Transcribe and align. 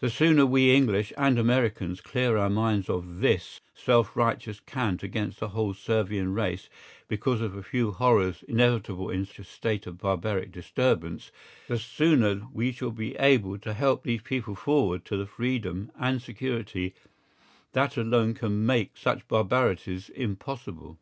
The 0.00 0.08
sooner 0.08 0.46
we 0.46 0.74
English 0.74 1.12
and 1.18 1.38
Americans 1.38 2.00
clear 2.00 2.38
our 2.38 2.48
minds 2.48 2.88
of 2.88 3.20
this 3.20 3.60
self 3.74 4.16
righteous 4.16 4.60
cant 4.60 5.02
against 5.02 5.40
the 5.40 5.48
whole 5.50 5.74
Servian 5.74 6.32
race 6.32 6.70
because 7.06 7.42
of 7.42 7.54
a 7.54 7.62
few 7.62 7.90
horrors 7.92 8.42
inevitable 8.44 9.10
in 9.10 9.28
a 9.36 9.44
state 9.44 9.86
of 9.86 9.98
barbaric 9.98 10.52
disturbance, 10.52 11.30
the 11.66 11.76
sooner 11.78 12.48
we 12.50 12.72
shall 12.72 12.92
be 12.92 13.14
able 13.16 13.58
to 13.58 13.74
help 13.74 14.04
these 14.04 14.22
peoples 14.22 14.58
forward 14.58 15.04
to 15.04 15.18
the 15.18 15.26
freedom 15.26 15.92
and 16.00 16.22
security 16.22 16.94
that 17.74 17.98
alone 17.98 18.32
can 18.32 18.64
make 18.64 18.96
such 18.96 19.28
barbarities 19.28 20.08
impossible. 20.08 20.98